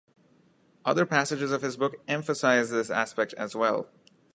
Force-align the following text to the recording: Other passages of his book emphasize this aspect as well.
Other 0.83 1.05
passages 1.05 1.51
of 1.51 1.61
his 1.61 1.77
book 1.77 1.97
emphasize 2.07 2.71
this 2.71 2.89
aspect 2.89 3.35
as 3.35 3.55
well. 3.55 3.87